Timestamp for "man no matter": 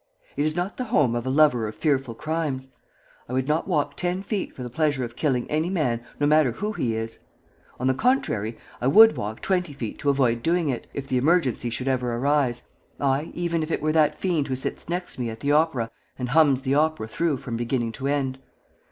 5.69-6.53